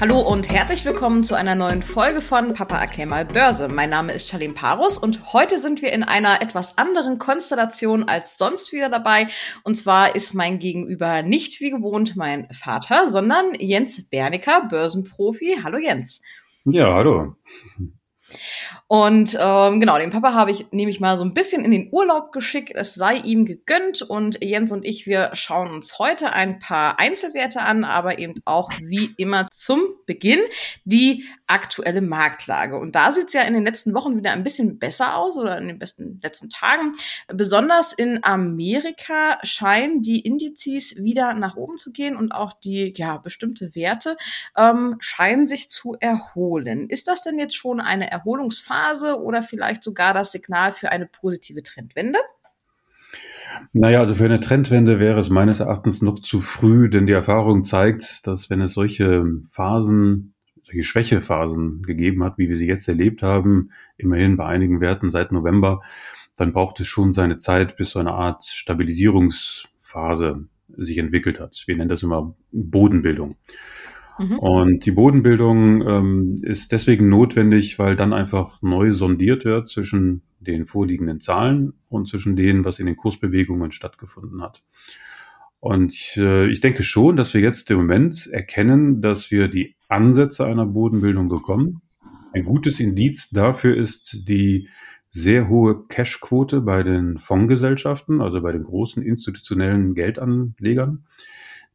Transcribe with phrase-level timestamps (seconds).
[0.00, 3.66] Hallo und herzlich willkommen zu einer neuen Folge von Papa erklär mal Börse.
[3.66, 8.38] Mein Name ist Charlene Parus und heute sind wir in einer etwas anderen Konstellation als
[8.38, 9.26] sonst wieder dabei.
[9.64, 15.58] Und zwar ist mein Gegenüber nicht wie gewohnt mein Vater, sondern Jens Bernicker, Börsenprofi.
[15.64, 16.22] Hallo Jens.
[16.64, 17.34] Ja, hallo.
[18.90, 21.90] Und ähm, genau, den Papa habe ich nehme ich mal so ein bisschen in den
[21.92, 22.72] Urlaub geschickt.
[22.74, 24.00] Es sei ihm gegönnt.
[24.00, 28.70] Und Jens und ich, wir schauen uns heute ein paar Einzelwerte an, aber eben auch
[28.80, 30.40] wie immer zum Beginn
[30.84, 32.78] die aktuelle Marktlage.
[32.78, 35.58] Und da sieht es ja in den letzten Wochen wieder ein bisschen besser aus oder
[35.58, 36.92] in den besten letzten Tagen.
[37.26, 43.18] Besonders in Amerika scheinen die Indizes wieder nach oben zu gehen und auch die ja
[43.18, 44.16] bestimmte Werte
[44.56, 46.88] ähm, scheinen sich zu erholen.
[46.88, 48.77] Ist das denn jetzt schon eine Erholungsphase?
[48.78, 52.18] Phase oder vielleicht sogar das Signal für eine positive Trendwende?
[53.72, 57.64] Naja, also für eine Trendwende wäre es meines Erachtens noch zu früh, denn die Erfahrung
[57.64, 60.34] zeigt, dass wenn es solche Phasen,
[60.64, 65.32] solche Schwächephasen gegeben hat, wie wir sie jetzt erlebt haben, immerhin bei einigen Werten seit
[65.32, 65.80] November,
[66.36, 71.62] dann braucht es schon seine Zeit, bis so eine Art Stabilisierungsphase sich entwickelt hat.
[71.66, 73.34] Wir nennen das immer Bodenbildung.
[74.18, 74.38] Mhm.
[74.38, 80.66] Und die Bodenbildung ähm, ist deswegen notwendig, weil dann einfach neu sondiert wird zwischen den
[80.66, 84.62] vorliegenden Zahlen und zwischen denen, was in den Kursbewegungen stattgefunden hat.
[85.60, 90.46] Und äh, ich denke schon, dass wir jetzt im Moment erkennen, dass wir die Ansätze
[90.46, 91.82] einer Bodenbildung bekommen.
[92.32, 94.68] Ein gutes Indiz dafür ist die
[95.10, 101.04] sehr hohe Cashquote bei den Fondsgesellschaften, also bei den großen institutionellen Geldanlegern.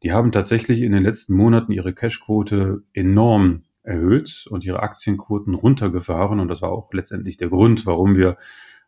[0.04, 6.40] Die haben tatsächlich in den letzten Monaten ihre Cashquote enorm erhöht und ihre Aktienquoten runtergefahren.
[6.40, 8.36] Und das war auch letztendlich der Grund, warum wir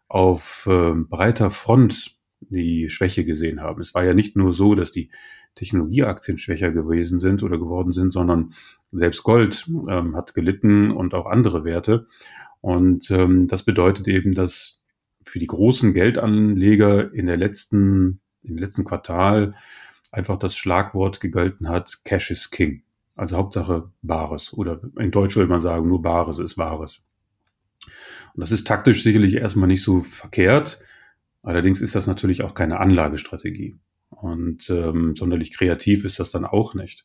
[0.08, 3.80] auf äh, breiter Front die Schwäche gesehen haben.
[3.80, 5.10] Es war ja nicht nur so, dass die
[5.54, 8.52] Technologieaktien schwächer gewesen sind oder geworden sind, sondern
[8.92, 12.08] selbst Gold ähm, hat gelitten und auch andere Werte.
[12.60, 14.80] Und ähm, das bedeutet eben, dass
[15.24, 19.54] für die großen Geldanleger in der letzten, im letzten Quartal
[20.16, 22.82] einfach das Schlagwort gegolten hat, Cash is King.
[23.16, 24.52] Also Hauptsache Bares.
[24.52, 27.06] Oder in Deutsch würde man sagen, nur Bares ist Wahres.
[28.34, 30.80] Und das ist taktisch sicherlich erstmal nicht so verkehrt.
[31.42, 33.76] Allerdings ist das natürlich auch keine Anlagestrategie.
[34.08, 37.04] Und ähm, sonderlich kreativ ist das dann auch nicht.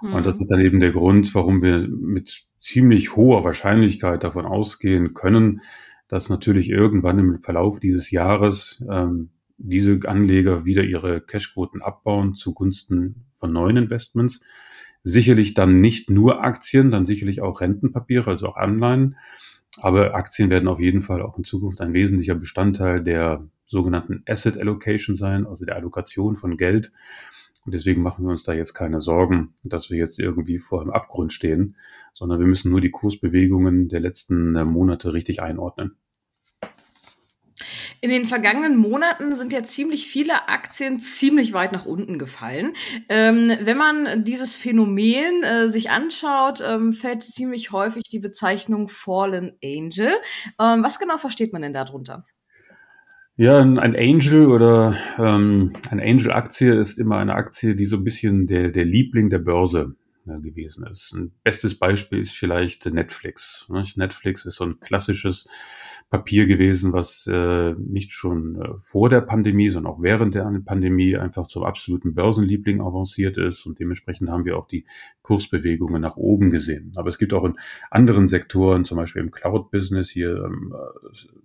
[0.00, 0.14] Mhm.
[0.14, 5.12] Und das ist dann eben der Grund, warum wir mit ziemlich hoher Wahrscheinlichkeit davon ausgehen
[5.14, 5.60] können,
[6.08, 13.26] dass natürlich irgendwann im Verlauf dieses Jahres ähm, diese Anleger wieder ihre Cashquoten abbauen zugunsten
[13.38, 14.40] von neuen Investments.
[15.02, 19.16] Sicherlich dann nicht nur Aktien, dann sicherlich auch Rentenpapiere, also auch Anleihen.
[19.78, 24.56] Aber Aktien werden auf jeden Fall auch in Zukunft ein wesentlicher Bestandteil der sogenannten Asset
[24.58, 26.92] Allocation sein, also der Allokation von Geld.
[27.64, 30.90] Und deswegen machen wir uns da jetzt keine Sorgen, dass wir jetzt irgendwie vor einem
[30.90, 31.76] Abgrund stehen,
[32.14, 35.96] sondern wir müssen nur die Kursbewegungen der letzten Monate richtig einordnen.
[38.00, 42.72] In den vergangenen Monaten sind ja ziemlich viele Aktien ziemlich weit nach unten gefallen.
[43.08, 49.52] Ähm, wenn man dieses Phänomen äh, sich anschaut, ähm, fällt ziemlich häufig die Bezeichnung Fallen
[49.64, 50.10] Angel.
[50.60, 52.24] Ähm, was genau versteht man denn darunter?
[53.38, 58.46] Ja, ein Angel oder ähm, eine Angel-Aktie ist immer eine Aktie, die so ein bisschen
[58.46, 59.94] der, der Liebling der Börse
[60.26, 61.12] äh, gewesen ist.
[61.12, 63.66] Ein bestes Beispiel ist vielleicht Netflix.
[63.96, 65.48] Netflix ist so ein klassisches
[66.08, 71.16] Papier gewesen, was äh, nicht schon äh, vor der Pandemie, sondern auch während der Pandemie
[71.16, 73.66] einfach zum absoluten Börsenliebling avanciert ist.
[73.66, 74.84] Und dementsprechend haben wir auch die
[75.22, 76.92] Kursbewegungen nach oben gesehen.
[76.94, 77.56] Aber es gibt auch in
[77.90, 80.72] anderen Sektoren, zum Beispiel im Cloud-Business hier, ähm,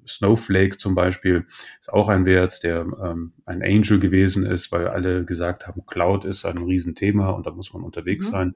[0.08, 1.48] Snowflake zum Beispiel,
[1.80, 6.24] ist auch ein Wert, der ähm, ein Angel gewesen ist, weil alle gesagt haben, Cloud
[6.24, 8.32] ist ein Riesenthema und da muss man unterwegs mhm.
[8.32, 8.56] sein.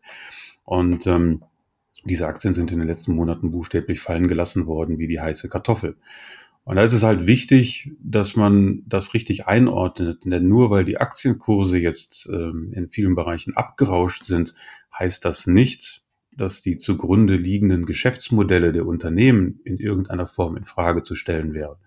[0.66, 1.42] Und ähm,
[2.04, 5.96] diese Aktien sind in den letzten Monaten buchstäblich fallen gelassen worden wie die heiße Kartoffel.
[6.66, 10.98] Und da ist es halt wichtig, dass man das richtig einordnet, denn nur weil die
[10.98, 14.56] Aktienkurse jetzt ähm, in vielen Bereichen abgerauscht sind,
[14.98, 21.04] heißt das nicht, dass die zugrunde liegenden Geschäftsmodelle der Unternehmen in irgendeiner Form in Frage
[21.04, 21.78] zu stellen wären.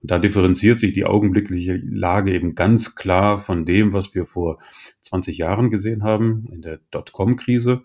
[0.00, 4.58] Und da differenziert sich die augenblickliche Lage eben ganz klar von dem, was wir vor
[5.00, 7.82] 20 Jahren gesehen haben in der Dotcom-Krise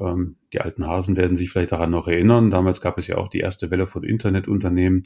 [0.00, 2.50] ähm, die alten Hasen werden sich vielleicht daran noch erinnern.
[2.50, 5.02] Damals gab es ja auch die erste Welle von Internetunternehmen.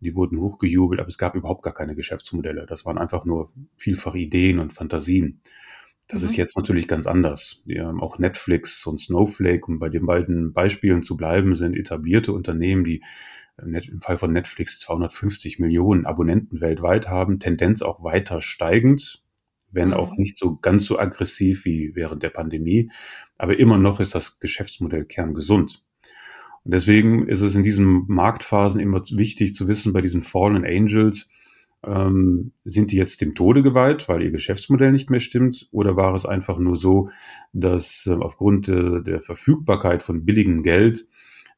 [0.00, 2.66] Die wurden hochgejubelt, aber es gab überhaupt gar keine Geschäftsmodelle.
[2.66, 5.40] Das waren einfach nur vielfach Ideen und Fantasien.
[6.08, 6.28] Das mhm.
[6.28, 7.62] ist jetzt natürlich ganz anders.
[7.64, 12.84] Ja, auch Netflix und Snowflake, um bei den beiden Beispielen zu bleiben, sind etablierte Unternehmen,
[12.84, 13.02] die
[13.58, 19.22] im Fall von Netflix 250 Millionen Abonnenten weltweit haben, Tendenz auch weiter steigend.
[19.70, 19.94] Wenn mhm.
[19.94, 22.90] auch nicht so ganz so aggressiv wie während der Pandemie.
[23.38, 25.82] Aber immer noch ist das Geschäftsmodell kerngesund.
[26.64, 31.28] Und deswegen ist es in diesen Marktphasen immer wichtig zu wissen, bei diesen Fallen Angels,
[31.84, 35.68] ähm, sind die jetzt dem Tode geweiht, weil ihr Geschäftsmodell nicht mehr stimmt?
[35.70, 37.10] Oder war es einfach nur so,
[37.52, 41.06] dass äh, aufgrund äh, der Verfügbarkeit von billigem Geld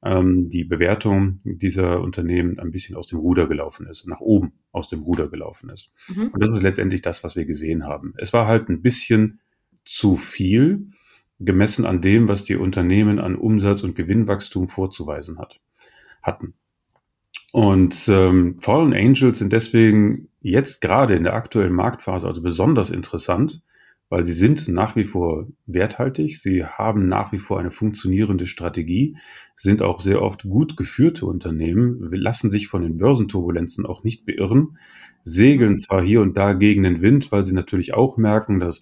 [0.02, 4.88] ähm, die Bewertung dieser Unternehmen ein bisschen aus dem Ruder gelaufen ist, nach oben aus
[4.88, 5.90] dem Ruder gelaufen ist?
[6.08, 6.28] Mhm.
[6.28, 8.14] Und das ist letztendlich das, was wir gesehen haben.
[8.16, 9.40] Es war halt ein bisschen
[9.84, 10.90] zu viel
[11.40, 15.60] gemessen an dem, was die Unternehmen an Umsatz und Gewinnwachstum vorzuweisen hat,
[16.22, 16.54] hatten.
[17.52, 23.62] Und ähm, Fallen Angels sind deswegen jetzt gerade in der aktuellen Marktphase also besonders interessant,
[24.10, 29.16] weil sie sind nach wie vor werthaltig, sie haben nach wie vor eine funktionierende Strategie,
[29.54, 34.78] sind auch sehr oft gut geführte Unternehmen, lassen sich von den Börsenturbulenzen auch nicht beirren,
[35.22, 38.80] segeln zwar hier und da gegen den Wind, weil sie natürlich auch merken, dass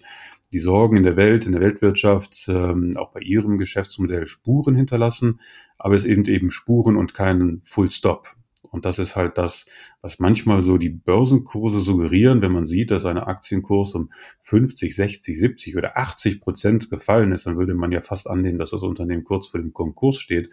[0.53, 5.41] die Sorgen in der Welt, in der Weltwirtschaft, ähm, auch bei ihrem Geschäftsmodell Spuren hinterlassen,
[5.77, 8.36] aber es eben eben Spuren und keinen Full Stop.
[8.71, 9.65] Und das ist halt das,
[10.01, 14.11] was manchmal so die Börsenkurse suggerieren, wenn man sieht, dass eine Aktienkurs um
[14.41, 18.71] 50, 60, 70 oder 80 Prozent gefallen ist, dann würde man ja fast annehmen, dass
[18.71, 20.49] das Unternehmen kurz vor dem Konkurs steht.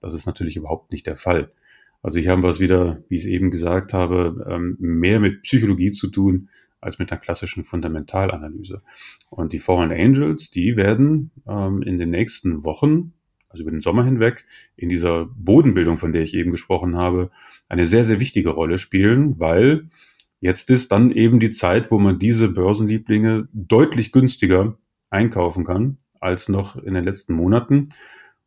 [0.00, 1.52] Das ist natürlich überhaupt nicht der Fall.
[2.02, 5.42] Also hier haben wir es wieder, wie ich es eben gesagt habe, ähm, mehr mit
[5.42, 6.48] Psychologie zu tun
[6.80, 8.82] als mit einer klassischen Fundamentalanalyse.
[9.30, 13.12] Und die Fallen Angels, die werden ähm, in den nächsten Wochen
[13.52, 14.44] also über den Sommer hinweg,
[14.76, 17.30] in dieser Bodenbildung, von der ich eben gesprochen habe,
[17.68, 19.88] eine sehr, sehr wichtige Rolle spielen, weil
[20.40, 24.76] jetzt ist dann eben die Zeit, wo man diese Börsenlieblinge deutlich günstiger
[25.10, 27.90] einkaufen kann als noch in den letzten Monaten.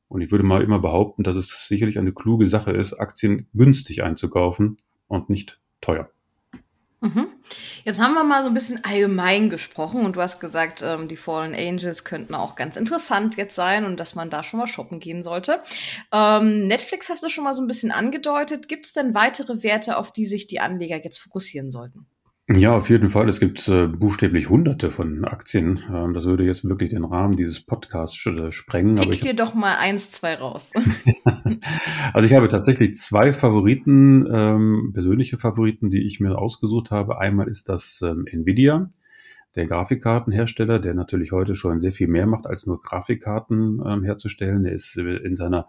[0.08, 4.04] Und ich würde mal immer behaupten, dass es sicherlich eine kluge Sache ist, Aktien günstig
[4.04, 6.10] einzukaufen und nicht teuer.
[7.06, 7.28] Mhm.
[7.84, 11.18] Jetzt haben wir mal so ein bisschen allgemein gesprochen und du hast gesagt, ähm, die
[11.18, 15.00] Fallen Angels könnten auch ganz interessant jetzt sein und dass man da schon mal shoppen
[15.00, 15.62] gehen sollte.
[16.12, 18.68] Ähm, Netflix hast du schon mal so ein bisschen angedeutet.
[18.68, 22.08] Gibt es denn weitere Werte, auf die sich die Anleger jetzt fokussieren sollten?
[22.48, 23.28] Ja, auf jeden Fall.
[23.28, 25.82] Es gibt äh, buchstäblich hunderte von Aktien.
[25.92, 28.98] Ähm, das würde jetzt wirklich den Rahmen dieses Podcasts äh, sprengen.
[28.98, 30.72] Pick dir doch mal eins, zwei raus.
[32.14, 37.18] also ich habe tatsächlich zwei Favoriten, ähm, persönliche Favoriten, die ich mir ausgesucht habe.
[37.20, 38.92] Einmal ist das ähm, Nvidia,
[39.56, 44.66] der Grafikkartenhersteller, der natürlich heute schon sehr viel mehr macht, als nur Grafikkarten ähm, herzustellen.
[44.66, 45.68] Er ist äh, in seiner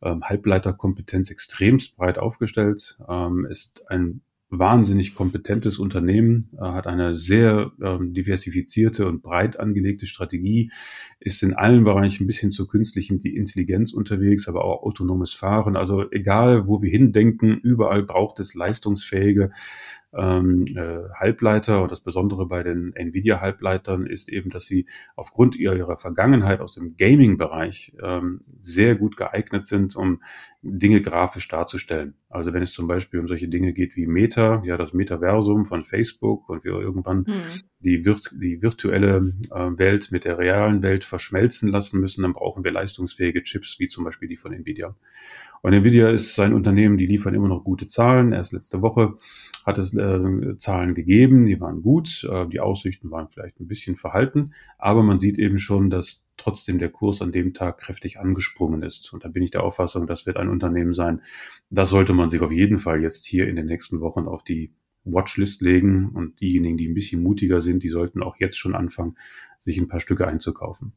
[0.00, 4.22] ähm, Halbleiterkompetenz extremst breit aufgestellt, ähm, ist ein
[4.58, 10.70] wahnsinnig kompetentes Unternehmen, äh, hat eine sehr ähm, diversifizierte und breit angelegte Strategie,
[11.20, 15.76] ist in allen Bereichen ein bisschen zur künstlichen Intelligenz unterwegs, aber auch autonomes Fahren.
[15.76, 19.50] Also egal, wo wir hindenken, überall braucht es leistungsfähige
[20.16, 21.82] ähm, äh, Halbleiter.
[21.82, 24.86] Und das Besondere bei den Nvidia-Halbleitern ist eben, dass sie
[25.16, 30.22] aufgrund ihrer Vergangenheit aus dem Gaming-Bereich ähm, sehr gut geeignet sind, um
[30.66, 32.14] Dinge grafisch darzustellen.
[32.30, 35.84] Also wenn es zum Beispiel um solche Dinge geht wie Meta, ja das Metaversum von
[35.84, 37.42] Facebook und wir irgendwann mhm.
[37.80, 42.64] die, virt die virtuelle äh, Welt mit der realen Welt verschmelzen lassen müssen, dann brauchen
[42.64, 44.96] wir leistungsfähige Chips wie zum Beispiel die von Nvidia.
[45.60, 48.32] Und Nvidia ist ein Unternehmen, die liefern immer noch gute Zahlen.
[48.32, 49.14] Erst letzte Woche
[49.64, 53.96] hat es äh, Zahlen gegeben, die waren gut, äh, die Aussichten waren vielleicht ein bisschen
[53.96, 58.82] verhalten, aber man sieht eben schon, dass trotzdem der Kurs an dem Tag kräftig angesprungen
[58.82, 59.12] ist.
[59.12, 61.22] Und da bin ich der Auffassung, das wird ein Unternehmen sein,
[61.70, 64.72] das sollte man sich auf jeden Fall jetzt hier in den nächsten Wochen auf die
[65.04, 69.16] Watchlist legen und diejenigen, die ein bisschen mutiger sind, die sollten auch jetzt schon anfangen,
[69.58, 70.92] sich ein paar Stücke einzukaufen.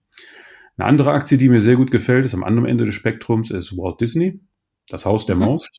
[0.78, 3.76] Eine andere Aktie, die mir sehr gut gefällt, ist am anderen Ende des Spektrums, ist
[3.76, 4.40] Walt Disney.
[4.88, 5.42] Das Haus der mhm.
[5.42, 5.78] Maus.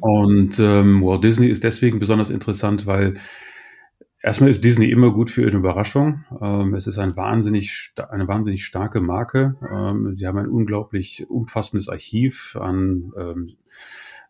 [0.00, 3.14] Und ähm, Walt Disney ist deswegen besonders interessant, weil
[4.22, 6.24] erstmal ist Disney immer gut für eine Überraschung.
[6.40, 9.56] Ähm, es ist ein wahnsinnig, eine wahnsinnig starke Marke.
[9.70, 13.56] Ähm, sie haben ein unglaublich umfassendes Archiv an ähm,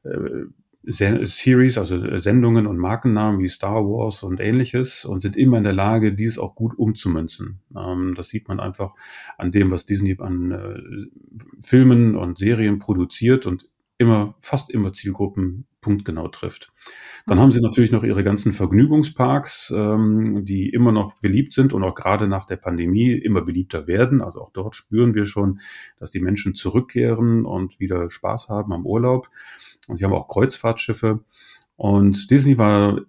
[0.04, 0.46] äh,
[0.84, 5.72] Series, also Sendungen und Markennamen wie Star Wars und ähnliches und sind immer in der
[5.72, 7.61] Lage, dies auch gut umzumünzen.
[7.76, 8.94] Ähm, das sieht man einfach
[9.38, 10.80] an dem, was Disney an äh,
[11.61, 13.68] Filmen und Serien produziert und
[14.02, 16.73] immer, fast immer Zielgruppen punktgenau trifft.
[17.26, 21.85] Dann haben sie natürlich noch ihre ganzen Vergnügungsparks, ähm, die immer noch beliebt sind und
[21.85, 24.21] auch gerade nach der Pandemie immer beliebter werden.
[24.21, 25.61] Also auch dort spüren wir schon,
[25.99, 29.28] dass die Menschen zurückkehren und wieder Spaß haben am Urlaub.
[29.87, 31.21] Und sie haben auch Kreuzfahrtschiffe.
[31.76, 33.00] Und Disney war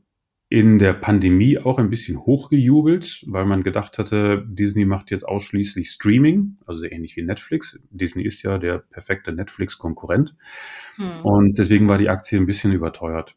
[0.53, 5.89] in der Pandemie auch ein bisschen hochgejubelt, weil man gedacht hatte, Disney macht jetzt ausschließlich
[5.89, 7.79] Streaming, also ähnlich wie Netflix.
[7.89, 10.35] Disney ist ja der perfekte Netflix-Konkurrent.
[10.97, 11.25] Hm.
[11.25, 13.35] Und deswegen war die Aktie ein bisschen überteuert.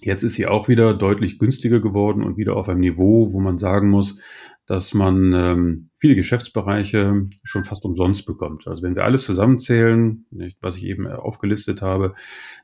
[0.00, 3.58] Jetzt ist sie auch wieder deutlich günstiger geworden und wieder auf einem Niveau, wo man
[3.58, 4.20] sagen muss,
[4.66, 8.66] dass man ähm, viele Geschäftsbereiche schon fast umsonst bekommt.
[8.66, 12.14] Also wenn wir alles zusammenzählen, nicht, was ich eben aufgelistet habe,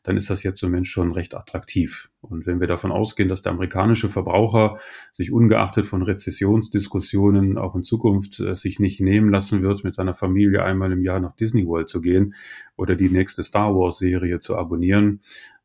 [0.02, 2.10] dann ist das jetzt im Moment schon recht attraktiv.
[2.20, 4.78] Und wenn wir davon ausgehen, dass der amerikanische Verbraucher
[5.12, 10.14] sich ungeachtet von Rezessionsdiskussionen auch in Zukunft äh, sich nicht nehmen lassen wird, mit seiner
[10.14, 12.34] Familie einmal im Jahr nach Disney World zu gehen
[12.76, 15.20] oder die nächste Star Wars Serie zu abonnieren,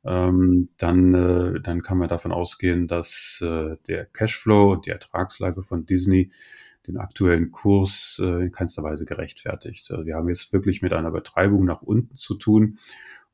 [0.07, 5.63] ähm, dann, äh, dann kann man davon ausgehen, dass äh, der Cashflow und die Ertragslage
[5.63, 6.31] von Disney
[6.87, 9.91] den aktuellen Kurs äh, in keinster Weise gerechtfertigt.
[9.91, 12.79] Also wir haben jetzt wirklich mit einer Betreibung nach unten zu tun.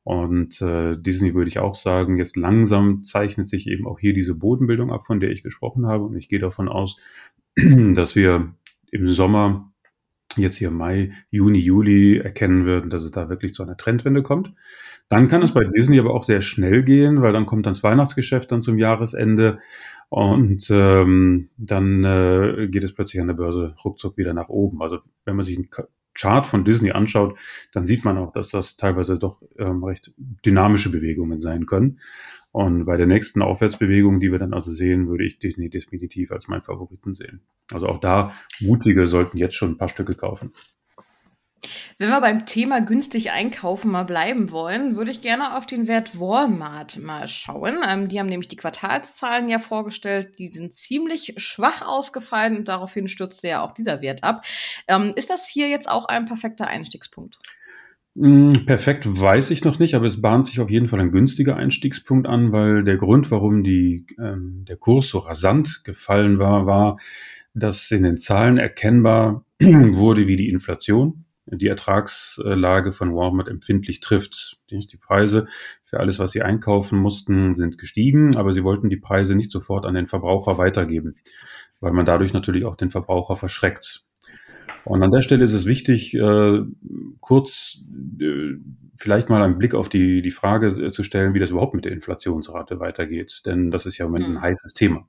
[0.02, 4.34] Und äh, Disney würde ich auch sagen, jetzt langsam zeichnet sich eben auch hier diese
[4.34, 6.04] Bodenbildung ab, von der ich gesprochen habe.
[6.04, 6.96] Und ich gehe davon aus,
[7.56, 8.52] dass wir
[8.90, 9.72] im Sommer,
[10.42, 14.52] jetzt hier Mai, Juni, Juli erkennen würden, dass es da wirklich zu einer Trendwende kommt.
[15.08, 17.82] Dann kann es bei Disney aber auch sehr schnell gehen, weil dann kommt dann das
[17.82, 19.58] Weihnachtsgeschäft dann zum Jahresende
[20.08, 24.80] und ähm, dann äh, geht es plötzlich an der Börse ruckzuck wieder nach oben.
[24.82, 25.68] Also wenn man sich einen
[26.14, 27.38] Chart von Disney anschaut,
[27.72, 31.98] dann sieht man auch, dass das teilweise doch ähm, recht dynamische Bewegungen sein können.
[32.54, 36.46] Und bei der nächsten Aufwärtsbewegung, die wir dann also sehen, würde ich Disney definitiv als
[36.46, 37.40] meinen Favoriten sehen.
[37.72, 40.52] Also auch da, mutige sollten jetzt schon ein paar Stücke kaufen.
[41.98, 46.20] Wenn wir beim Thema günstig einkaufen mal bleiben wollen, würde ich gerne auf den Wert
[46.20, 47.78] Walmart mal schauen.
[47.84, 50.38] Ähm, die haben nämlich die Quartalszahlen ja vorgestellt.
[50.38, 54.46] Die sind ziemlich schwach ausgefallen und daraufhin stürzte ja auch dieser Wert ab.
[54.86, 57.40] Ähm, ist das hier jetzt auch ein perfekter Einstiegspunkt?
[58.16, 61.56] Hm, perfekt weiß ich noch nicht, aber es bahnt sich auf jeden Fall ein günstiger
[61.56, 66.98] Einstiegspunkt an, weil der Grund, warum die, ähm, der Kurs so rasant gefallen war, war,
[67.54, 74.60] dass in den Zahlen erkennbar wurde, wie die Inflation die Ertragslage von Walmart empfindlich trifft.
[74.70, 75.46] Die Preise
[75.84, 79.84] für alles, was sie einkaufen mussten, sind gestiegen, aber sie wollten die Preise nicht sofort
[79.84, 81.16] an den Verbraucher weitergeben,
[81.80, 84.04] weil man dadurch natürlich auch den Verbraucher verschreckt.
[84.84, 86.60] Und an der Stelle ist es wichtig, äh,
[87.20, 87.78] kurz
[88.20, 88.54] äh,
[88.96, 91.84] vielleicht mal einen Blick auf die, die Frage äh, zu stellen, wie das überhaupt mit
[91.84, 93.42] der Inflationsrate weitergeht.
[93.46, 94.42] Denn das ist ja im Moment ein mhm.
[94.42, 95.06] heißes Thema.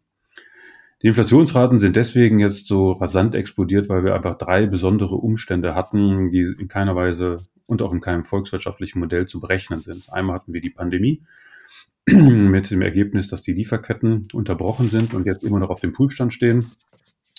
[1.02, 6.30] Die Inflationsraten sind deswegen jetzt so rasant explodiert, weil wir einfach drei besondere Umstände hatten,
[6.30, 10.12] die in keiner Weise und auch in keinem volkswirtschaftlichen Modell zu berechnen sind.
[10.12, 11.22] Einmal hatten wir die Pandemie
[12.10, 16.34] mit dem Ergebnis, dass die Lieferketten unterbrochen sind und jetzt immer noch auf dem Prüfstand
[16.34, 16.72] stehen.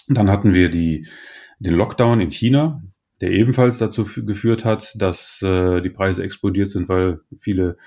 [0.09, 1.07] Dann hatten wir die,
[1.58, 2.82] den Lockdown in China,
[3.20, 7.78] der ebenfalls dazu geführt hat, dass äh, die Preise explodiert sind, weil viele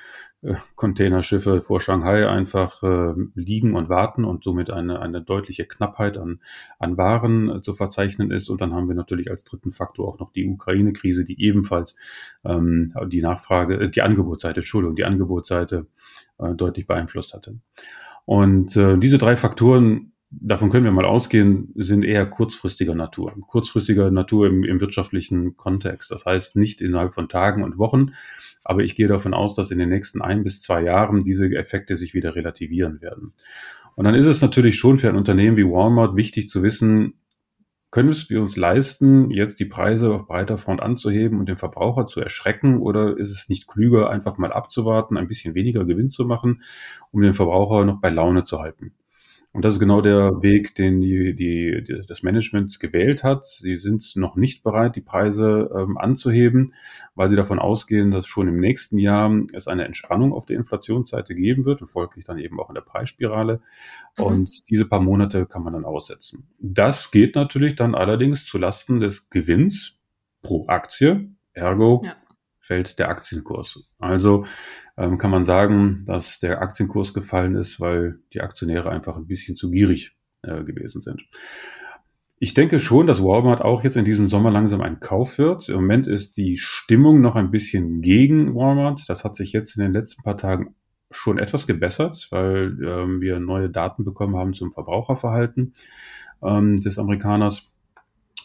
[0.41, 6.17] äh, Containerschiffe vor Shanghai einfach äh, liegen und warten und somit eine, eine deutliche Knappheit
[6.17, 6.39] an,
[6.79, 8.49] an Waren äh, zu verzeichnen ist.
[8.49, 11.95] Und dann haben wir natürlich als dritten Faktor auch noch die Ukraine-Krise, die ebenfalls
[12.43, 15.87] ähm, die Nachfrage, äh, die Angebotsseite, Entschuldigung, die Angebotsseite
[16.39, 17.59] äh, deutlich beeinflusst hatte.
[18.25, 23.33] Und äh, diese drei Faktoren davon können wir mal ausgehen, sind eher kurzfristiger Natur.
[23.47, 26.11] Kurzfristiger Natur im, im, wirtschaftlichen Kontext.
[26.11, 28.11] Das heißt nicht innerhalb von Tagen und Wochen,
[28.63, 31.95] aber ich gehe davon aus, dass in den nächsten ein bis zwei Jahren diese Effekte
[31.95, 33.33] sich wieder relativieren werden.
[33.95, 37.15] Und dann ist es natürlich schon für ein Unternehmen wie Walmart wichtig zu wissen,
[37.91, 42.21] können wir uns leisten, jetzt die Preise auf breiter Front anzuheben und den Verbraucher zu
[42.21, 42.77] erschrecken?
[42.77, 46.61] Oder ist es nicht klüger, einfach mal abzuwarten, ein bisschen weniger Gewinn zu machen,
[47.09, 48.93] um den Verbraucher noch bei Laune zu halten?
[49.51, 53.45] Und das ist genau der Weg, den die, die, die, das Management gewählt hat.
[53.45, 56.73] Sie sind noch nicht bereit, die Preise ähm, anzuheben,
[57.15, 61.33] weil sie davon ausgehen, dass schon im nächsten Jahr es eine Entspannung auf der Inflationsseite
[61.33, 63.61] geben wird und folglich dann eben auch in der Preisspirale.
[64.17, 64.23] Mhm.
[64.23, 66.47] Und diese paar Monate kann man dann aussetzen.
[66.59, 69.97] Das geht natürlich dann allerdings zu Lasten des Gewinns
[70.43, 71.31] pro Aktie.
[71.53, 72.15] Ergo ja
[72.69, 73.91] fällt der Aktienkurs.
[73.97, 74.45] Also
[74.95, 79.55] ähm, kann man sagen, dass der Aktienkurs gefallen ist, weil die Aktionäre einfach ein bisschen
[79.55, 81.19] zu gierig äh, gewesen sind.
[82.37, 85.67] Ich denke schon, dass Walmart auch jetzt in diesem Sommer langsam ein Kauf wird.
[85.67, 89.09] Im Moment ist die Stimmung noch ein bisschen gegen Walmart.
[89.09, 90.75] Das hat sich jetzt in den letzten paar Tagen
[91.09, 95.73] schon etwas gebessert, weil ähm, wir neue Daten bekommen haben zum Verbraucherverhalten
[96.43, 97.68] ähm, des Amerikaners.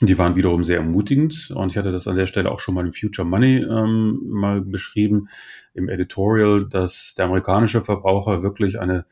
[0.01, 2.85] Die waren wiederum sehr ermutigend und ich hatte das an der Stelle auch schon mal
[2.85, 5.29] im Future Money ähm, mal beschrieben
[5.73, 9.07] im Editorial, dass der amerikanische Verbraucher wirklich eine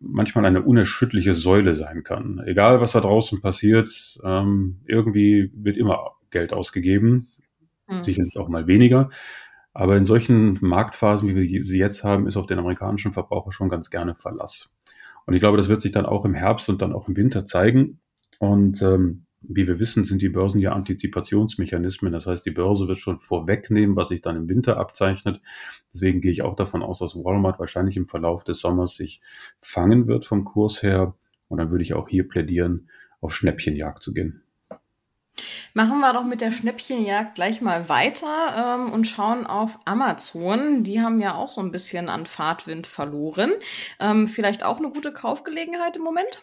[0.00, 2.42] manchmal eine unerschütterliche Säule sein kann.
[2.44, 7.28] Egal was da draußen passiert, ähm, irgendwie wird immer Geld ausgegeben,
[7.86, 8.04] mhm.
[8.04, 9.10] sicherlich auch mal weniger.
[9.72, 13.68] Aber in solchen Marktphasen, wie wir sie jetzt haben, ist auf den amerikanischen Verbraucher schon
[13.68, 14.74] ganz gerne Verlass.
[15.26, 17.44] Und ich glaube, das wird sich dann auch im Herbst und dann auch im Winter
[17.44, 18.00] zeigen.
[18.38, 22.12] Und ähm, wie wir wissen, sind die Börsen ja Antizipationsmechanismen.
[22.12, 25.40] Das heißt, die Börse wird schon vorwegnehmen, was sich dann im Winter abzeichnet.
[25.92, 29.20] Deswegen gehe ich auch davon aus, dass Walmart wahrscheinlich im Verlauf des Sommers sich
[29.60, 31.14] fangen wird vom Kurs her.
[31.48, 32.88] Und dann würde ich auch hier plädieren,
[33.20, 34.42] auf Schnäppchenjagd zu gehen.
[35.74, 40.82] Machen wir doch mit der Schnäppchenjagd gleich mal weiter ähm, und schauen auf Amazon.
[40.82, 43.52] Die haben ja auch so ein bisschen an Fahrtwind verloren.
[44.00, 46.40] Ähm, vielleicht auch eine gute Kaufgelegenheit im Moment?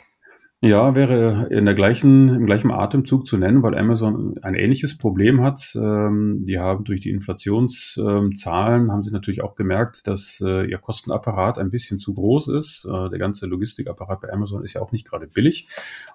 [0.65, 5.41] Ja, wäre in der gleichen, im gleichen Atemzug zu nennen, weil Amazon ein ähnliches Problem
[5.41, 5.75] hat.
[5.75, 11.59] Ähm, die haben durch die Inflationszahlen, haben sie natürlich auch gemerkt, dass äh, ihr Kostenapparat
[11.59, 12.85] ein bisschen zu groß ist.
[12.85, 15.67] Äh, der ganze Logistikapparat bei Amazon ist ja auch nicht gerade billig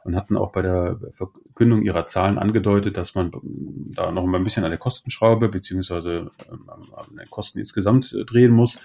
[0.05, 4.45] und hatten auch bei der Verkündung ihrer Zahlen angedeutet, dass man da noch mal ein
[4.45, 8.79] bisschen an der Kostenschraube beziehungsweise ähm, an den Kosten insgesamt äh, drehen muss.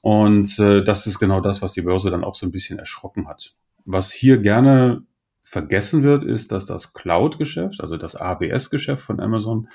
[0.00, 3.54] Und das ist genau das, was die Börse dann auch so ein bisschen erschrocken hat.
[3.84, 5.02] Was hier gerne
[5.42, 9.68] vergessen wird, ist, dass das Cloud-Geschäft, also das ABS-Geschäft von Amazon,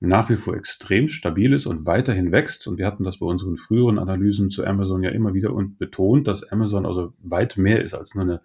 [0.00, 2.66] nach wie vor extrem stabil ist und weiterhin wächst.
[2.66, 6.28] Und wir hatten das bei unseren früheren Analysen zu Amazon ja immer wieder und betont,
[6.28, 8.40] dass Amazon also weit mehr ist als nur eine,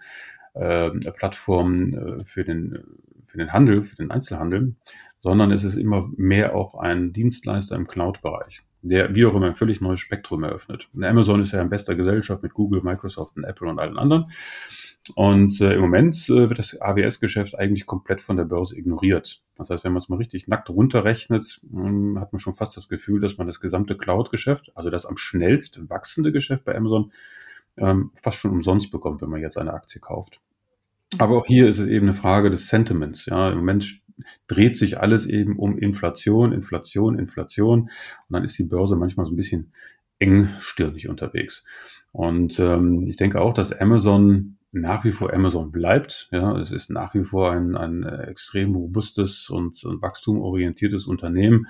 [0.53, 2.83] äh, Plattform äh, für, den,
[3.25, 4.75] für den Handel, für den Einzelhandel,
[5.17, 9.55] sondern es ist immer mehr auch ein Dienstleister im Cloud-Bereich, der wie auch immer ein
[9.55, 10.89] völlig neues Spektrum eröffnet.
[10.93, 14.25] Und Amazon ist ja in bester Gesellschaft mit Google, Microsoft und Apple und allen anderen.
[15.15, 19.41] Und äh, im Moment äh, wird das AWS-Geschäft eigentlich komplett von der Börse ignoriert.
[19.55, 22.89] Das heißt, wenn man es mal richtig nackt runterrechnet, äh, hat man schon fast das
[22.89, 27.11] Gefühl, dass man das gesamte Cloud-Geschäft, also das am schnellst wachsende Geschäft bei Amazon,
[27.77, 30.41] ähm, fast schon umsonst bekommt, wenn man jetzt eine Aktie kauft.
[31.17, 33.25] Aber auch hier ist es eben eine Frage des Sentiments.
[33.25, 34.01] Ja, im Moment
[34.47, 37.81] dreht sich alles eben um Inflation, Inflation, Inflation.
[37.81, 37.89] Und
[38.29, 39.71] dann ist die Börse manchmal so ein bisschen
[40.19, 41.63] engstirnig unterwegs.
[42.11, 46.29] Und ähm, ich denke auch, dass Amazon nach wie vor Amazon bleibt.
[46.31, 51.67] Ja, es ist nach wie vor ein, ein äh, extrem robustes und, wachstumorientiertes Unternehmen.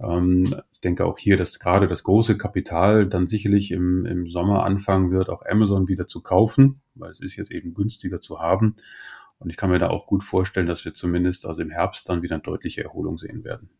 [0.00, 4.64] Ähm, ich denke auch hier, dass gerade das große Kapital dann sicherlich im, im Sommer
[4.64, 8.76] anfangen wird, auch Amazon wieder zu kaufen, weil es ist jetzt eben günstiger zu haben.
[9.38, 12.22] Und ich kann mir da auch gut vorstellen, dass wir zumindest also im Herbst dann
[12.22, 13.70] wieder eine deutliche Erholung sehen werden.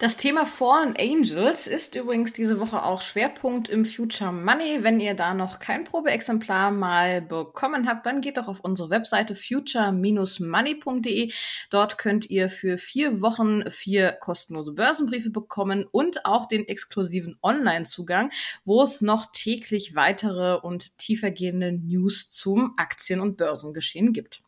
[0.00, 4.78] Das Thema Fallen Angels ist übrigens diese Woche auch Schwerpunkt im Future Money.
[4.82, 9.34] Wenn ihr da noch kein Probeexemplar mal bekommen habt, dann geht doch auf unsere Webseite
[9.34, 11.32] future-money.de.
[11.68, 18.30] Dort könnt ihr für vier Wochen vier kostenlose Börsenbriefe bekommen und auch den exklusiven Online-Zugang,
[18.64, 24.40] wo es noch täglich weitere und tiefergehende News zum Aktien- und Börsengeschehen gibt.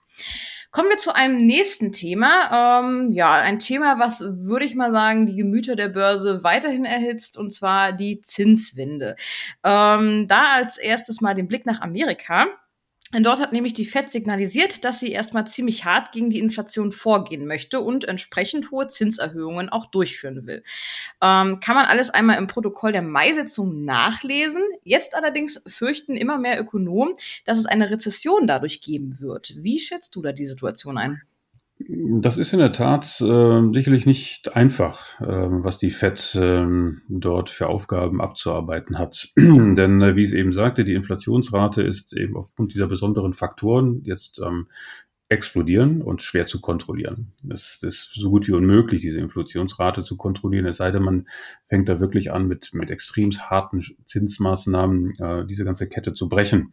[0.71, 2.81] Kommen wir zu einem nächsten Thema.
[2.81, 7.37] Ähm, ja, ein Thema, was würde ich mal sagen, die Gemüter der Börse weiterhin erhitzt,
[7.37, 9.17] und zwar die Zinswende.
[9.63, 12.47] Ähm, da als erstes mal den Blick nach Amerika.
[13.15, 16.93] Und dort hat nämlich die Fed signalisiert, dass sie erstmal ziemlich hart gegen die Inflation
[16.93, 20.65] vorgehen möchte und entsprechend hohe Zinserhöhungen auch durchführen will.
[21.21, 24.63] Ähm, kann man alles einmal im Protokoll der Mai-Sitzung nachlesen.
[24.83, 29.53] Jetzt allerdings fürchten immer mehr Ökonomen, dass es eine Rezession dadurch geben wird.
[29.57, 31.23] Wie schätzt du da die Situation ein?
[31.89, 36.67] Das ist in der Tat äh, sicherlich nicht einfach, äh, was die FED äh,
[37.09, 39.29] dort für Aufgaben abzuarbeiten hat.
[39.37, 44.03] Denn äh, wie ich es eben sagte, die Inflationsrate ist eben aufgrund dieser besonderen Faktoren
[44.05, 44.69] jetzt ähm,
[45.33, 47.33] explodieren und schwer zu kontrollieren.
[47.51, 51.27] Es ist so gut wie unmöglich, diese Inflationsrate zu kontrollieren, es sei denn, man
[51.69, 56.73] fängt da wirklich an, mit, mit extrem harten Zinsmaßnahmen äh, diese ganze Kette zu brechen.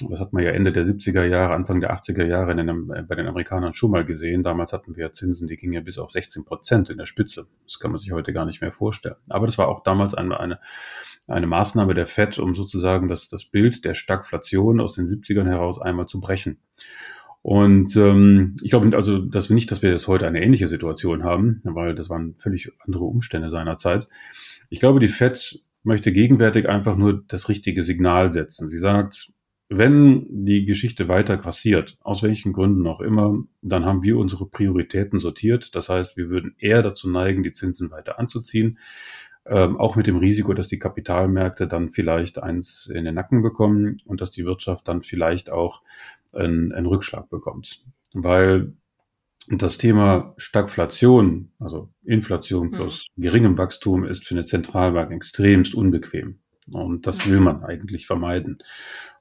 [0.00, 3.14] Das hat man ja Ende der 70er Jahre, Anfang der 80er Jahre den, äh, bei
[3.14, 4.42] den Amerikanern schon mal gesehen.
[4.42, 7.46] Damals hatten wir Zinsen, die gingen ja bis auf 16 Prozent in der Spitze.
[7.64, 9.16] Das kann man sich heute gar nicht mehr vorstellen.
[9.28, 10.58] Aber das war auch damals eine, eine,
[11.28, 15.80] eine Maßnahme der FED, um sozusagen das, das Bild der Stagflation aus den 70ern heraus
[15.80, 16.58] einmal zu brechen.
[17.44, 21.24] Und ähm, ich glaube also, dass wir nicht, dass wir jetzt heute eine ähnliche Situation
[21.24, 24.08] haben, weil das waren völlig andere Umstände seinerzeit.
[24.70, 28.66] Ich glaube, die FED möchte gegenwärtig einfach nur das richtige Signal setzen.
[28.66, 29.30] Sie sagt,
[29.68, 35.18] wenn die Geschichte weiter grassiert, aus welchen Gründen auch immer, dann haben wir unsere Prioritäten
[35.18, 35.74] sortiert.
[35.74, 38.78] Das heißt, wir würden eher dazu neigen, die Zinsen weiter anzuziehen,
[39.44, 44.00] ähm, auch mit dem Risiko, dass die Kapitalmärkte dann vielleicht eins in den Nacken bekommen
[44.06, 45.82] und dass die Wirtschaft dann vielleicht auch
[46.36, 47.84] einen, einen Rückschlag bekommt.
[48.12, 48.74] Weil
[49.48, 53.22] das Thema Stagflation, also Inflation plus hm.
[53.22, 56.38] geringem Wachstum, ist für eine Zentralbank extremst unbequem.
[56.72, 58.58] Und das will man eigentlich vermeiden.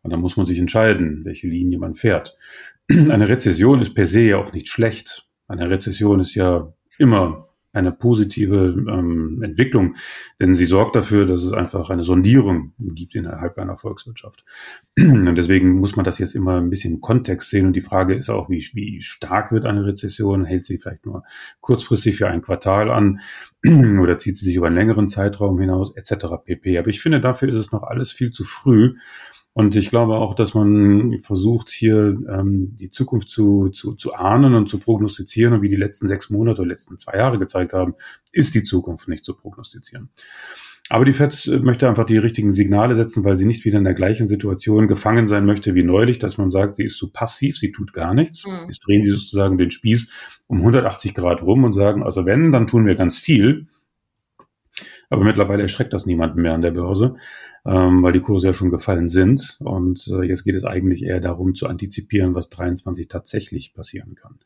[0.01, 2.37] Und da muss man sich entscheiden, welche Linie man fährt.
[2.89, 5.27] Eine Rezession ist per se ja auch nicht schlecht.
[5.47, 9.95] Eine Rezession ist ja immer eine positive ähm, Entwicklung,
[10.39, 14.45] denn sie sorgt dafür, dass es einfach eine Sondierung gibt innerhalb einer Volkswirtschaft.
[14.99, 17.65] Und deswegen muss man das jetzt immer ein bisschen im Kontext sehen.
[17.65, 20.45] Und die Frage ist auch, wie, wie stark wird eine Rezession?
[20.45, 21.23] Hält sie vielleicht nur
[21.61, 23.19] kurzfristig für ein Quartal an
[23.65, 26.25] oder zieht sie sich über einen längeren Zeitraum hinaus, etc.
[26.45, 26.77] pp.
[26.77, 28.95] Aber ich finde, dafür ist es noch alles viel zu früh.
[29.53, 34.55] Und ich glaube auch, dass man versucht, hier ähm, die Zukunft zu, zu, zu ahnen
[34.55, 35.53] und zu prognostizieren.
[35.53, 37.93] Und wie die letzten sechs Monate oder letzten zwei Jahre gezeigt haben,
[38.31, 40.09] ist die Zukunft nicht zu prognostizieren.
[40.89, 43.93] Aber die FED möchte einfach die richtigen Signale setzen, weil sie nicht wieder in der
[43.93, 47.71] gleichen Situation gefangen sein möchte wie neulich, dass man sagt, sie ist zu passiv, sie
[47.71, 48.45] tut gar nichts.
[48.45, 48.65] Mhm.
[48.65, 50.09] Jetzt drehen sie sozusagen den Spieß
[50.47, 53.67] um 180 Grad rum und sagen, also wenn, dann tun wir ganz viel.
[55.13, 57.17] Aber mittlerweile erschreckt das niemanden mehr an der Börse,
[57.67, 59.59] ähm, weil die Kurse ja schon gefallen sind.
[59.59, 64.39] Und äh, jetzt geht es eigentlich eher darum zu antizipieren, was 23 tatsächlich passieren kann.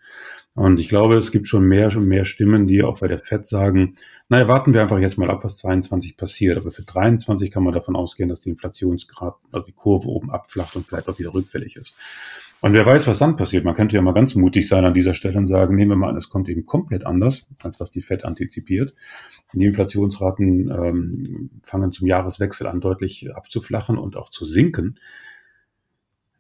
[0.56, 3.46] Und ich glaube, es gibt schon mehr, schon mehr Stimmen, die auch bei der FED
[3.46, 3.96] sagen,
[4.28, 6.58] naja, warten wir einfach jetzt mal ab, was 22 passiert.
[6.58, 10.76] Aber für 23 kann man davon ausgehen, dass die Inflationsgrad, also die Kurve oben abflacht
[10.76, 11.96] und vielleicht auch wieder rückfällig ist.
[12.62, 13.66] Und wer weiß, was dann passiert.
[13.66, 16.10] Man könnte ja mal ganz mutig sein an dieser Stelle und sagen, nehmen wir mal
[16.10, 18.96] an, es kommt eben komplett anders, als was die FED antizipiert.
[19.54, 25.00] Die Inflationsraten ähm, fangen zum Jahreswechsel an, deutlich abzuflachen und auch zu sinken.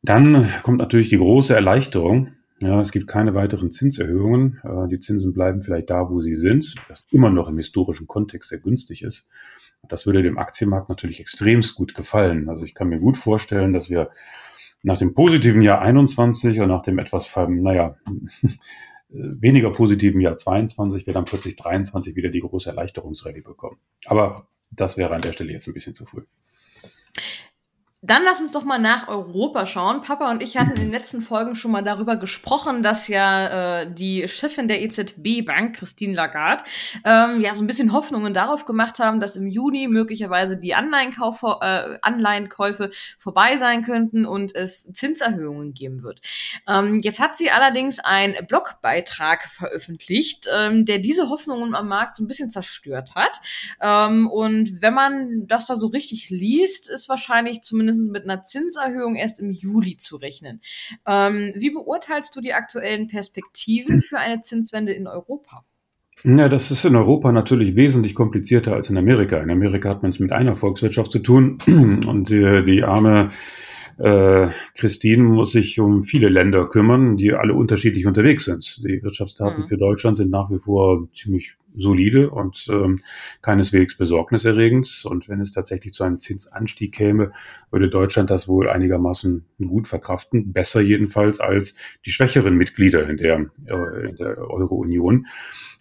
[0.01, 2.31] Dann kommt natürlich die große Erleichterung.
[2.59, 4.59] Ja, es gibt keine weiteren Zinserhöhungen.
[4.63, 8.49] Äh, die Zinsen bleiben vielleicht da, wo sie sind, was immer noch im historischen Kontext
[8.49, 9.27] sehr günstig ist.
[9.87, 12.49] Das würde dem Aktienmarkt natürlich extremst gut gefallen.
[12.49, 14.09] Also ich kann mir gut vorstellen, dass wir
[14.83, 17.95] nach dem positiven Jahr 21 und nach dem etwas, naja,
[19.09, 23.77] weniger positiven Jahr 22 wir dann plötzlich 23 wieder die große Erleichterungsrallye bekommen.
[24.05, 26.23] Aber das wäre an der Stelle jetzt ein bisschen zu früh.
[28.07, 30.01] Dann lass uns doch mal nach Europa schauen.
[30.01, 33.93] Papa und ich hatten in den letzten Folgen schon mal darüber gesprochen, dass ja äh,
[33.93, 36.63] die Chefin der EZB-Bank, Christine Lagarde,
[37.03, 40.75] ähm, ja so ein bisschen Hoffnungen darauf gemacht haben, dass im Juni möglicherweise die äh,
[42.01, 46.21] Anleihenkäufe vorbei sein könnten und es Zinserhöhungen geben wird.
[46.65, 52.23] Ähm, jetzt hat sie allerdings einen Blogbeitrag veröffentlicht, ähm, der diese Hoffnungen am Markt so
[52.23, 53.41] ein bisschen zerstört hat.
[53.81, 58.43] Ähm, und wenn man das da so richtig liest, ist wahrscheinlich zumindest zumindest mit einer
[58.43, 60.61] Zinserhöhung erst im Juli zu rechnen.
[61.05, 65.65] Ähm, wie beurteilst du die aktuellen Perspektiven für eine Zinswende in Europa?
[66.23, 69.37] Ja, das ist in Europa natürlich wesentlich komplizierter als in Amerika.
[69.37, 73.29] In Amerika hat man es mit einer Volkswirtschaft zu tun und die, die arme
[73.97, 78.81] äh, Christine muss sich um viele Länder kümmern, die alle unterschiedlich unterwegs sind.
[78.83, 79.67] Die Wirtschaftsdaten mhm.
[79.67, 83.01] für Deutschland sind nach wie vor ziemlich solide und ähm,
[83.41, 85.03] keineswegs besorgniserregend.
[85.05, 87.31] Und wenn es tatsächlich zu einem Zinsanstieg käme,
[87.71, 90.53] würde Deutschland das wohl einigermaßen gut verkraften.
[90.53, 91.75] Besser jedenfalls als
[92.05, 95.27] die schwächeren Mitglieder in der, äh, der Euro-Union.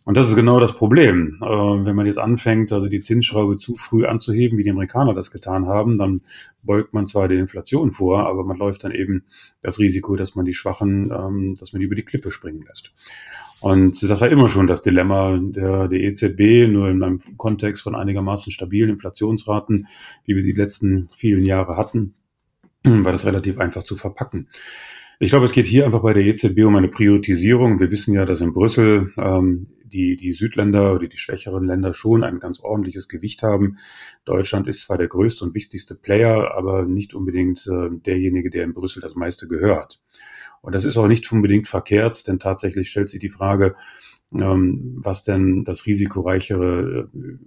[0.04, 1.38] Und das ist genau das Problem.
[1.42, 5.30] Äh, wenn man jetzt anfängt, also die Zinsschraube zu früh anzuheben, wie die Amerikaner das
[5.30, 6.20] getan haben, dann
[6.62, 9.24] beugt man zwar der Inflation vor, aber man läuft dann eben
[9.62, 12.92] das Risiko, dass man die Schwachen, ähm, dass man die über die Klippe springen lässt.
[13.60, 17.94] Und das war immer schon das Dilemma der, der EZB, nur in einem Kontext von
[17.94, 19.88] einigermaßen stabilen Inflationsraten,
[20.24, 22.14] wie wir die letzten vielen Jahre hatten,
[22.84, 24.48] war das relativ einfach zu verpacken.
[25.18, 27.80] Ich glaube, es geht hier einfach bei der EZB um eine Priorisierung.
[27.80, 32.22] Wir wissen ja, dass in Brüssel ähm, die, die Südländer oder die schwächeren Länder schon
[32.22, 33.78] ein ganz ordentliches Gewicht haben.
[34.26, 38.74] Deutschland ist zwar der größte und wichtigste Player, aber nicht unbedingt äh, derjenige, der in
[38.74, 40.02] Brüssel das meiste gehört.
[40.66, 43.76] Und das ist auch nicht unbedingt verkehrt, denn tatsächlich stellt sich die Frage,
[44.34, 47.38] ähm, was denn das risikoreichere äh,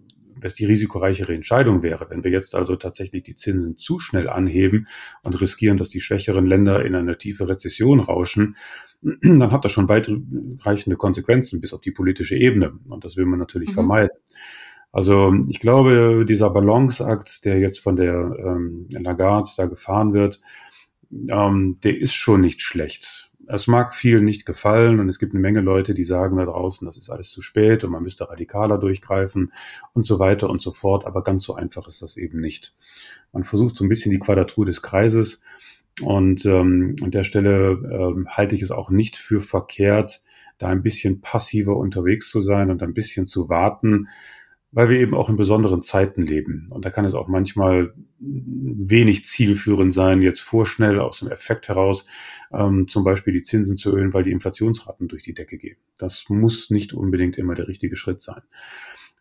[0.41, 2.09] was die risikoreichere Entscheidung wäre.
[2.09, 4.87] Wenn wir jetzt also tatsächlich die Zinsen zu schnell anheben
[5.21, 8.55] und riskieren, dass die schwächeren Länder in eine tiefe Rezession rauschen,
[9.01, 12.79] dann hat das schon weitreichende Konsequenzen bis auf die politische Ebene.
[12.89, 13.73] Und das will man natürlich mhm.
[13.73, 14.17] vermeiden.
[14.93, 20.39] Also ich glaube, dieser Balanceakt, der jetzt von der ähm, Lagarde da gefahren wird,
[21.11, 25.41] ähm, der ist schon nicht schlecht es mag vielen nicht gefallen und es gibt eine
[25.41, 28.77] Menge Leute, die sagen da draußen, das ist alles zu spät und man müsste radikaler
[28.77, 29.51] durchgreifen
[29.93, 31.05] und so weiter und so fort.
[31.05, 32.75] Aber ganz so einfach ist das eben nicht.
[33.33, 35.41] Man versucht so ein bisschen die Quadratur des Kreises
[36.01, 40.21] und ähm, an der Stelle ähm, halte ich es auch nicht für verkehrt,
[40.59, 44.09] da ein bisschen passiver unterwegs zu sein und ein bisschen zu warten,
[44.71, 46.67] weil wir eben auch in besonderen Zeiten leben.
[46.69, 52.05] Und da kann es auch manchmal wenig zielführend sein, jetzt vorschnell aus dem Effekt heraus
[52.51, 55.77] ähm, zum Beispiel die Zinsen zu erhöhen, weil die Inflationsraten durch die Decke gehen.
[55.97, 58.41] Das muss nicht unbedingt immer der richtige Schritt sein.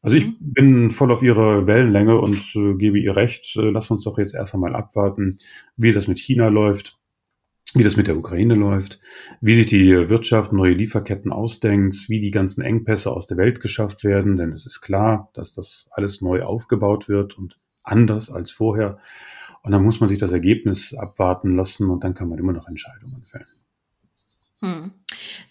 [0.02, 0.36] Also ich mhm.
[0.40, 3.56] bin voll auf Ihre Wellenlänge und äh, gebe ihr recht.
[3.56, 5.38] Äh, lass uns doch jetzt erst einmal abwarten,
[5.76, 6.98] wie das mit China läuft.
[7.74, 9.00] Wie das mit der Ukraine läuft,
[9.40, 14.04] wie sich die Wirtschaft neue Lieferketten ausdenkt, wie die ganzen Engpässe aus der Welt geschafft
[14.04, 18.98] werden, denn es ist klar, dass das alles neu aufgebaut wird und anders als vorher.
[19.62, 22.68] Und dann muss man sich das Ergebnis abwarten lassen und dann kann man immer noch
[22.68, 23.67] Entscheidungen fällen.
[24.60, 24.90] Hm.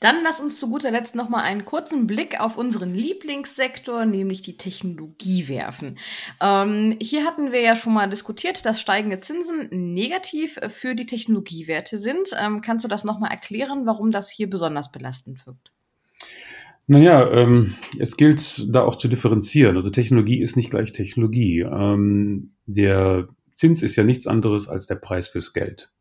[0.02, 4.42] Dann lass uns zu guter Letzt noch mal einen kurzen Blick auf unseren Lieblingssektor, nämlich
[4.42, 5.98] die Technologie werfen.
[6.42, 12.00] Ähm, hier hatten wir ja schon mal diskutiert, dass steigende Zinsen negativ für die Technologiewerte
[12.00, 12.30] sind.
[12.38, 15.72] Ähm, kannst du das noch mal erklären, warum das hier besonders belastend wirkt?
[16.88, 19.78] Naja, ähm, es gilt da auch zu differenzieren.
[19.78, 21.62] Also Technologie ist nicht gleich Technologie.
[21.62, 25.92] Ähm, der Zins ist ja nichts anderes als der Preis fürs Geld.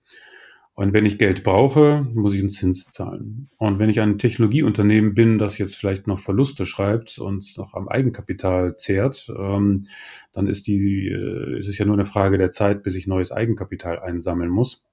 [0.76, 3.48] Und wenn ich Geld brauche, muss ich einen Zins zahlen.
[3.56, 7.88] Und wenn ich ein Technologieunternehmen bin, das jetzt vielleicht noch Verluste schreibt und noch am
[7.88, 9.86] Eigenkapital zehrt, ähm,
[10.34, 13.32] dann ist die, äh, ist es ja nur eine Frage der Zeit, bis ich neues
[13.32, 14.84] Eigenkapital einsammeln muss.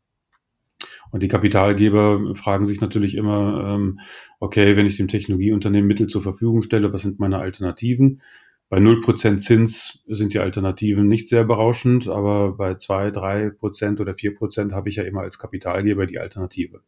[1.11, 3.99] Und die Kapitalgeber fragen sich natürlich immer, ähm,
[4.39, 8.21] okay, wenn ich dem Technologieunternehmen Mittel zur Verfügung stelle, was sind meine Alternativen?
[8.69, 14.71] Bei 0% Zins sind die Alternativen nicht sehr berauschend, aber bei 2, 3% oder 4%
[14.71, 16.81] habe ich ja immer als Kapitalgeber die Alternative.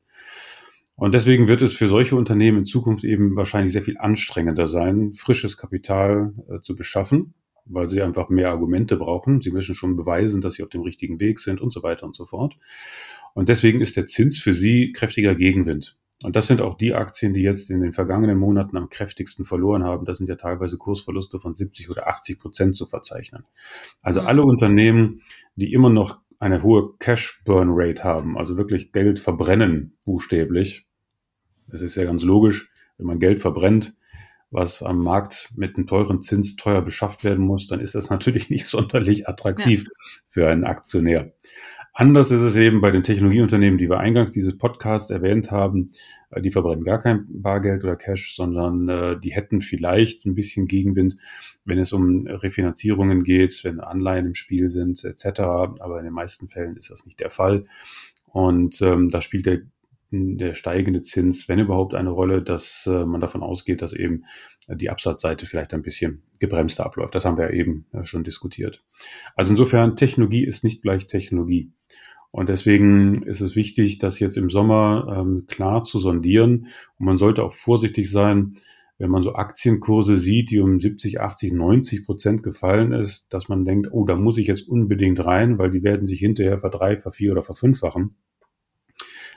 [0.96, 5.14] Und deswegen wird es für solche Unternehmen in Zukunft eben wahrscheinlich sehr viel anstrengender sein,
[5.16, 7.34] frisches Kapital äh, zu beschaffen,
[7.66, 9.42] weil sie einfach mehr Argumente brauchen.
[9.42, 12.16] Sie müssen schon beweisen, dass sie auf dem richtigen Weg sind und so weiter und
[12.16, 12.56] so fort.
[13.34, 15.98] Und deswegen ist der Zins für sie kräftiger Gegenwind.
[16.24, 19.84] Und das sind auch die Aktien, die jetzt in den vergangenen Monaten am kräftigsten verloren
[19.84, 20.06] haben.
[20.06, 23.46] Das sind ja teilweise Kursverluste von 70 oder 80 Prozent zu verzeichnen.
[24.02, 24.28] Also mhm.
[24.28, 25.22] alle Unternehmen,
[25.56, 30.88] die immer noch eine hohe Cash Burn Rate haben, also wirklich Geld verbrennen, buchstäblich.
[31.68, 33.94] Das ist ja ganz logisch, wenn man Geld verbrennt,
[34.52, 38.50] was am Markt mit einem teuren Zins teuer beschafft werden muss, dann ist das natürlich
[38.50, 39.90] nicht sonderlich attraktiv ja.
[40.30, 41.34] für einen Aktionär.
[41.98, 45.92] Anders ist es eben bei den Technologieunternehmen, die wir eingangs dieses Podcasts erwähnt haben.
[46.30, 50.68] Äh, die verbrennen gar kein Bargeld oder Cash, sondern äh, die hätten vielleicht ein bisschen
[50.68, 51.16] Gegenwind,
[51.64, 55.40] wenn es um Refinanzierungen geht, wenn Anleihen im Spiel sind etc.
[55.40, 57.64] Aber in den meisten Fällen ist das nicht der Fall.
[58.26, 59.62] Und ähm, da spielt der,
[60.12, 64.26] der steigende Zins, wenn überhaupt, eine Rolle, dass äh, man davon ausgeht, dass eben
[64.68, 67.16] die Absatzseite vielleicht ein bisschen gebremster abläuft.
[67.16, 68.84] Das haben wir eben äh, schon diskutiert.
[69.36, 71.72] Also insofern, Technologie ist nicht gleich Technologie.
[72.36, 76.68] Und deswegen ist es wichtig, das jetzt im Sommer ähm, klar zu sondieren.
[77.00, 78.58] Und man sollte auch vorsichtig sein,
[78.98, 83.64] wenn man so Aktienkurse sieht, die um 70, 80, 90 Prozent gefallen ist, dass man
[83.64, 87.32] denkt, oh, da muss ich jetzt unbedingt rein, weil die werden sich hinterher verdrei, vervier
[87.32, 88.18] oder verfünffachen.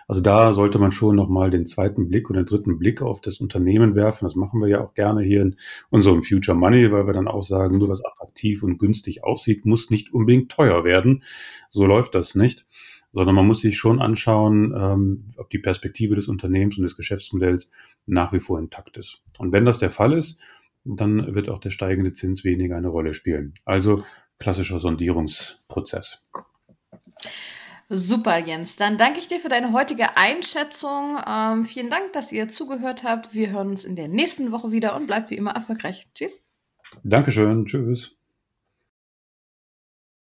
[0.09, 3.41] Also da sollte man schon nochmal den zweiten Blick und den dritten Blick auf das
[3.41, 4.25] Unternehmen werfen.
[4.25, 5.57] Das machen wir ja auch gerne hier in
[5.91, 9.91] unserem Future Money, weil wir dann auch sagen, nur was attraktiv und günstig aussieht, muss
[9.91, 11.23] nicht unbedingt teuer werden.
[11.69, 12.67] So läuft das nicht
[13.13, 17.69] sondern man muss sich schon anschauen, ähm, ob die Perspektive des Unternehmens und des Geschäftsmodells
[18.07, 19.23] nach wie vor intakt ist.
[19.39, 20.43] Und wenn das der Fall ist,
[20.85, 23.55] dann wird auch der steigende Zins weniger eine Rolle spielen.
[23.65, 24.05] Also
[24.39, 26.25] klassischer Sondierungsprozess.
[27.91, 28.77] Super, Jens.
[28.77, 31.19] Dann danke ich dir für deine heutige Einschätzung.
[31.27, 33.33] Ähm, vielen Dank, dass ihr zugehört habt.
[33.33, 36.07] Wir hören uns in der nächsten Woche wieder und bleibt wie immer erfolgreich.
[36.15, 36.45] Tschüss.
[37.03, 37.65] Dankeschön.
[37.65, 38.18] Tschüss.